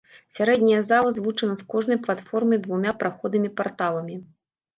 Сярэдняя 0.35 0.77
зала 0.91 1.11
злучана 1.17 1.57
з 1.59 1.63
кожнай 1.73 1.99
платформай 2.07 2.61
двума 2.65 2.95
праходамі-парталамі. 3.05 4.19